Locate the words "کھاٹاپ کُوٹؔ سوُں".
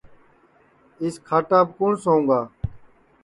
1.27-2.21